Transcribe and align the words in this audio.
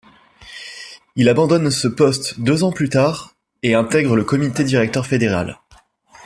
Il 1.15 1.29
abandonne 1.29 1.69
ce 1.69 1.87
poste 1.87 2.39
deux 2.39 2.63
ans 2.63 2.71
plus 2.71 2.89
tard 2.89 3.35
et 3.61 3.75
intègre 3.75 4.15
le 4.15 4.23
comité 4.23 4.63
directeur 4.63 5.05
fédéral. 5.05 5.59